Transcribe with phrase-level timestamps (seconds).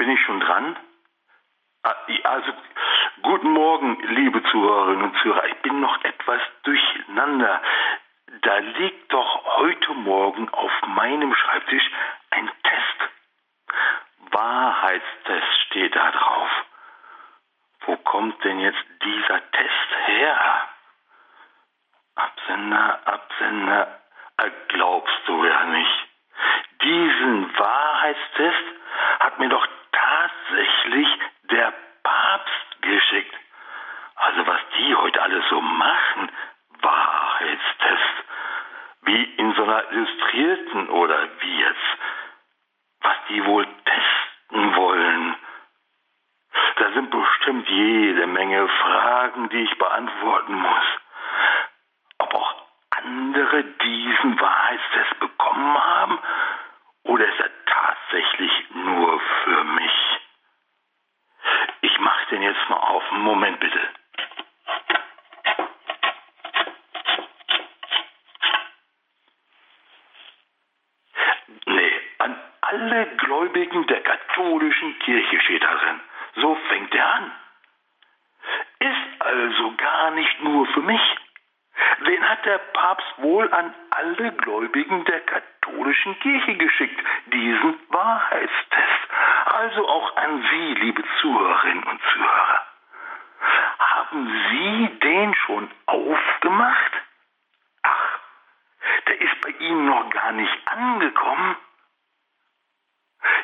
[0.00, 0.78] bin ich schon dran?
[1.82, 2.52] Ah, also,
[3.20, 5.44] guten Morgen, liebe Zuhörerinnen und Zuhörer.
[5.44, 7.60] Ich bin noch etwas durcheinander.
[8.40, 11.82] Da liegt doch heute Morgen auf meinem Schreibtisch
[12.30, 13.10] ein Test.
[14.30, 16.50] Wahrheitstest steht da drauf.
[17.80, 20.68] Wo kommt denn jetzt dieser Test her?
[22.14, 24.00] Absender, Absender,
[24.38, 26.06] äh, glaubst du ja nicht.
[26.80, 28.64] Diesen Wahrheitstest
[29.18, 31.08] hat mir doch tatsächlich
[31.50, 33.34] der Papst geschickt.
[34.16, 36.30] Also was die heute alles so machen,
[36.80, 38.24] Wahrheitstest.
[39.02, 41.98] Wie in so einer Illustrierten oder wie jetzt.
[43.00, 45.36] Was die wohl testen wollen.
[46.76, 50.84] Da sind bestimmt jede Menge Fragen, die ich beantworten muss.
[52.18, 52.54] Ob auch
[52.90, 56.18] andere diesen Wahrheitstest bekommen haben
[57.04, 60.20] oder ist er tatsächlich nur für mich?
[61.82, 63.02] Ich mache den jetzt mal auf.
[63.12, 63.80] Moment bitte.
[71.66, 76.00] Nee, an alle Gläubigen der katholischen Kirche steht da drin.
[76.36, 77.32] So fängt er an.
[80.00, 81.16] Gar nicht nur für mich.
[82.00, 86.98] Wen hat der Papst wohl an alle Gläubigen der katholischen Kirche geschickt?
[87.26, 89.00] Diesen Wahrheitstest.
[89.44, 92.66] Also auch an Sie, liebe Zuhörerinnen und Zuhörer.
[93.78, 96.92] Haben Sie den schon aufgemacht?
[97.82, 98.18] Ach,
[99.06, 101.56] der ist bei Ihnen noch gar nicht angekommen.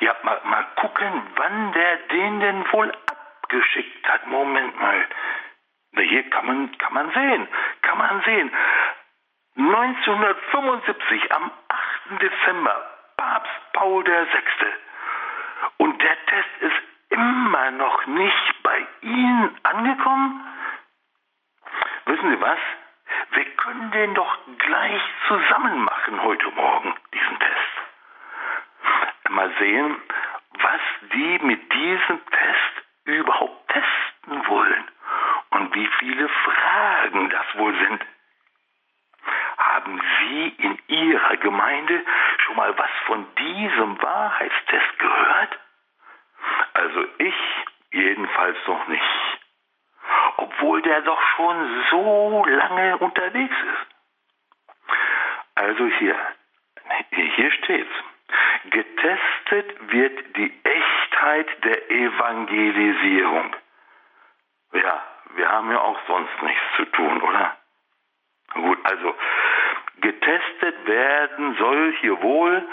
[0.00, 2.90] Ja, mal, mal gucken, wann der den denn wohl
[3.46, 4.26] abgeschickt hat.
[4.26, 5.06] Moment mal.
[6.02, 7.48] Hier kann man, kann man sehen,
[7.82, 8.50] kann man sehen.
[9.56, 12.22] 1975, am 8.
[12.22, 14.66] Dezember, Papst Paul VI.
[15.78, 20.46] Und der Test ist immer noch nicht bei Ihnen angekommen?
[22.04, 22.58] Wissen Sie was?
[23.30, 29.30] Wir können den doch gleich zusammen machen heute Morgen, diesen Test.
[29.30, 29.96] Mal sehen,
[30.60, 30.80] was
[31.12, 34.95] die mit diesem Test überhaupt testen wollen
[35.56, 38.04] und wie viele Fragen das wohl sind.
[39.56, 42.04] Haben Sie in Ihrer Gemeinde
[42.38, 45.58] schon mal was von diesem Wahrheitstest gehört?
[46.74, 47.34] Also ich
[47.90, 49.02] jedenfalls noch nicht.
[50.36, 54.96] Obwohl der doch schon so lange unterwegs ist.
[55.54, 56.16] Also hier,
[57.10, 57.94] hier steht's.
[58.70, 63.56] Getestet wird die Echtheit der Evangelisierung.
[64.72, 65.02] Ja,
[65.34, 67.56] wir haben ja auch sonst nichts zu tun, oder?
[68.54, 69.14] Gut, also
[70.00, 72.66] getestet werden soll hier wohl,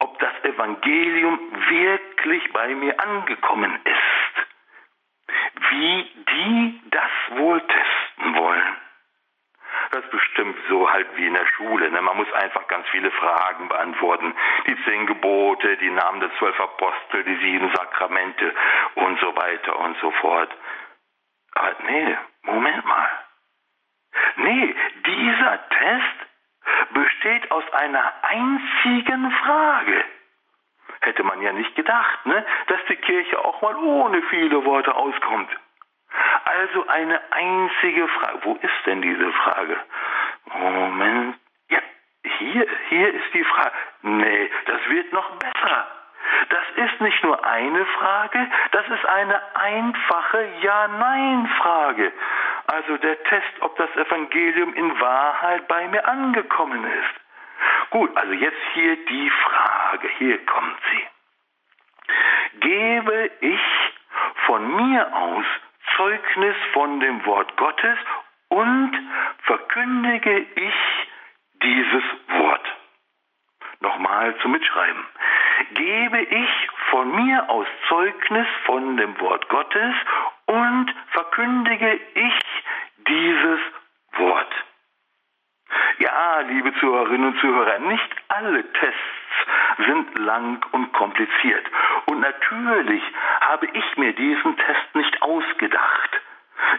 [0.00, 5.70] ob das Evangelium wirklich bei mir angekommen ist.
[5.70, 8.76] Wie die das wohl testen wollen.
[9.90, 11.90] Das ist bestimmt so halt wie in der Schule.
[11.90, 12.00] Ne?
[12.02, 14.34] Man muss einfach ganz viele Fragen beantworten.
[14.66, 18.54] Die zehn Gebote, die Namen der zwölf Apostel, die sieben Sakramente
[18.96, 20.50] und so weiter und so fort.
[21.58, 23.08] Aber nee, Moment mal.
[24.36, 24.74] Nee,
[25.06, 30.04] dieser Test besteht aus einer einzigen Frage.
[31.00, 32.44] Hätte man ja nicht gedacht, ne?
[32.68, 35.50] dass die Kirche auch mal ohne viele Worte auskommt.
[36.44, 38.38] Also eine einzige Frage.
[38.42, 39.76] Wo ist denn diese Frage?
[40.54, 41.38] Moment.
[41.70, 41.80] Ja,
[42.38, 43.72] hier, hier ist die Frage.
[44.02, 45.97] Nee, das wird noch besser.
[46.98, 52.12] Ist nicht nur eine Frage, das ist eine einfache Ja-Nein-Frage.
[52.66, 57.90] Also der Test, ob das Evangelium in Wahrheit bei mir angekommen ist.
[57.90, 62.58] Gut, also jetzt hier die Frage, hier kommt sie.
[62.58, 63.94] Gebe ich
[64.46, 65.44] von mir aus
[65.96, 67.98] Zeugnis von dem Wort Gottes
[68.48, 68.98] und
[69.44, 70.74] verkündige ich
[71.62, 72.66] dieses Wort.
[73.80, 75.06] Nochmal zum Mitschreiben.
[75.74, 79.94] Gebe ich von mir aus Zeugnis von dem Wort Gottes
[80.46, 82.38] und verkündige ich
[83.08, 83.60] dieses
[84.16, 84.52] Wort.
[85.98, 91.66] Ja, liebe Zuhörerinnen und Zuhörer, nicht alle Tests sind lang und kompliziert.
[92.06, 93.02] Und natürlich
[93.40, 96.07] habe ich mir diesen Test nicht ausgedacht.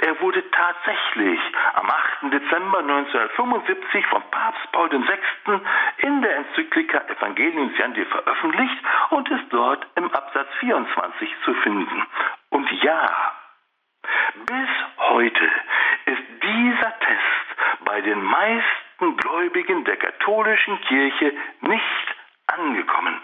[0.01, 1.39] Er wurde tatsächlich
[1.73, 2.33] am 8.
[2.33, 5.59] Dezember 1975 von Papst Paul VI.
[5.97, 8.77] in der Enzyklika Evangelium Siandi veröffentlicht
[9.09, 12.05] und ist dort im Absatz 24 zu finden.
[12.49, 13.11] Und ja,
[14.45, 15.49] bis heute
[16.05, 22.15] ist dieser Test bei den meisten Gläubigen der katholischen Kirche nicht
[22.47, 23.21] angekommen.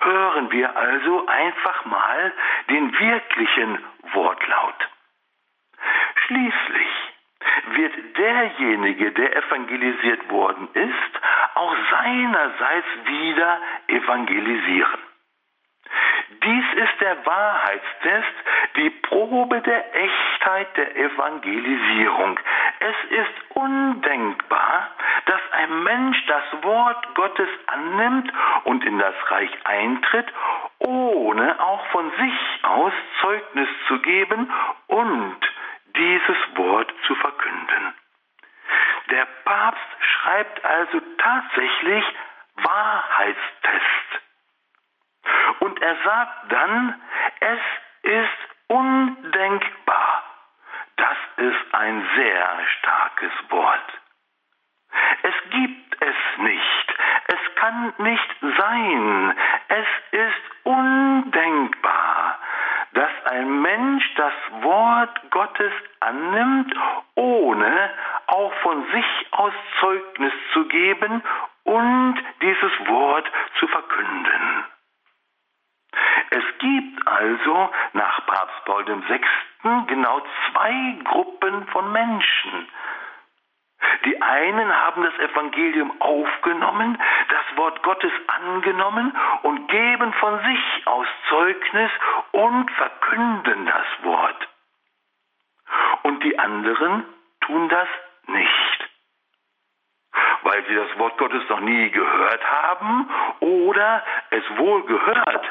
[0.00, 2.32] hören wir also einfach mal
[2.70, 3.78] den wirklichen
[4.12, 4.87] Wortlaut.
[6.28, 6.88] Schließlich
[7.72, 11.20] wird derjenige, der evangelisiert worden ist,
[11.54, 15.00] auch seinerseits wieder evangelisieren.
[16.44, 18.34] Dies ist der Wahrheitstest,
[18.76, 22.38] die Probe der Echtheit der Evangelisierung.
[22.80, 24.90] Es ist undenkbar,
[25.24, 28.30] dass ein Mensch das Wort Gottes annimmt
[28.64, 30.26] und in das Reich eintritt,
[30.78, 32.92] ohne auch von sich aus
[33.22, 34.52] Zeugnis zu geben
[34.88, 35.47] und
[35.98, 37.94] dieses Wort zu verkünden.
[39.10, 42.04] Der Papst schreibt also tatsächlich
[42.56, 44.08] Wahrheitstest.
[45.60, 47.00] Und er sagt dann,
[47.40, 47.60] es
[48.02, 50.22] ist undenkbar.
[50.96, 54.00] Das ist ein sehr starkes Wort.
[55.22, 56.94] Es gibt es nicht.
[57.28, 59.38] Es kann nicht sein.
[59.68, 62.38] Es ist undenkbar,
[62.92, 65.72] dass ein Mensch das Wort Gottes
[66.08, 66.74] annimmt,
[67.14, 67.90] ohne
[68.26, 71.22] auch von sich aus Zeugnis zu geben
[71.64, 74.64] und dieses Wort zu verkünden.
[76.30, 79.20] Es gibt also nach Papst Paul VI.
[79.86, 80.20] genau
[80.50, 82.68] zwei Gruppen von Menschen.
[84.04, 91.06] Die einen haben das Evangelium aufgenommen, das Wort Gottes angenommen und geben von sich aus
[91.28, 91.90] Zeugnis
[92.32, 94.48] und verkünden das Wort.
[96.02, 97.04] Und die anderen
[97.40, 97.88] tun das
[98.26, 98.88] nicht,
[100.42, 103.10] weil sie das Wort Gottes noch nie gehört haben
[103.40, 105.46] oder es wohl gehört,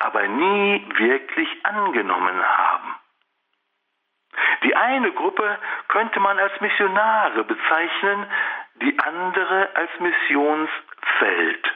[0.00, 2.94] aber nie wirklich angenommen haben.
[4.62, 5.58] Die eine Gruppe
[5.88, 8.26] könnte man als Missionare bezeichnen,
[8.82, 11.72] die andere als Missionsfeld.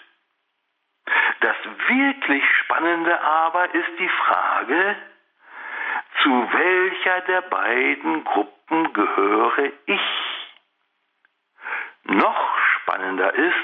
[1.41, 1.57] Das
[1.89, 4.97] wirklich Spannende aber ist die Frage,
[6.23, 10.01] zu welcher der beiden Gruppen gehöre ich?
[12.05, 13.57] Noch spannender ist,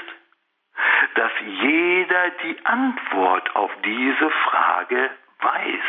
[1.15, 5.09] dass jeder die Antwort auf diese Frage
[5.41, 5.83] weiß.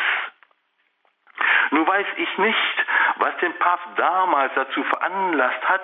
[1.71, 2.87] Nun weiß ich nicht,
[3.17, 5.83] was den Papst damals dazu veranlasst hat,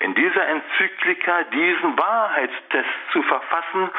[0.00, 3.90] in dieser Enzyklika diesen Wahrheitstest zu verfassen,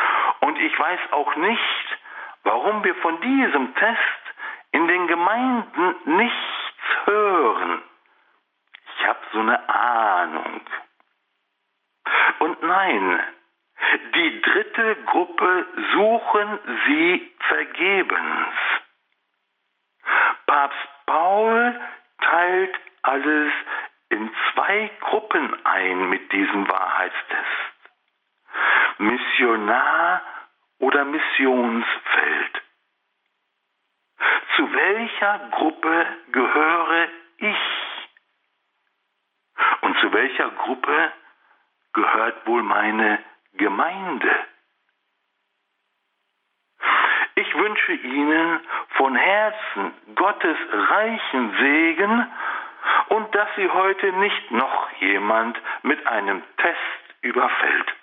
[0.41, 1.97] und ich weiß auch nicht,
[2.43, 4.20] warum wir von diesem Test
[4.71, 6.37] in den Gemeinden nichts
[7.05, 7.81] hören.
[8.97, 10.61] Ich habe so eine Ahnung.
[12.39, 13.23] Und nein,
[14.15, 18.55] die dritte Gruppe suchen sie vergebens.
[20.45, 21.79] Papst Paul
[22.21, 23.51] teilt alles
[24.09, 27.71] in zwei Gruppen ein mit diesem Wahrheitstest.
[28.97, 30.21] Missionar
[30.79, 32.60] oder Missionsfeld.
[34.61, 37.57] Zu welcher Gruppe gehöre ich?
[39.81, 41.11] Und zu welcher Gruppe
[41.93, 43.17] gehört wohl meine
[43.53, 44.29] Gemeinde.
[47.33, 48.59] Ich wünsche Ihnen
[48.97, 52.31] von Herzen Gottes reichen Segen
[53.07, 57.95] und dass Sie heute nicht noch jemand mit einem Test überfällt.